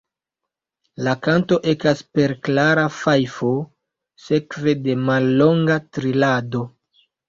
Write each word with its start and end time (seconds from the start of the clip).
La 1.07 1.13
kanto 1.27 1.59
ekas 1.73 2.01
per 2.17 2.35
klara 2.49 2.87
fajfo, 3.03 3.53
sekve 4.27 4.79
de 4.85 5.01
mallonga 5.07 5.83
trilado. 5.97 6.69